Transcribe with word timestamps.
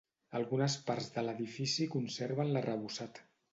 Algunes 0.37 0.77
parts 0.87 1.09
de 1.17 1.25
l'edifici 1.27 1.89
conserven 1.99 2.53
l'arrebossat. 2.57 3.25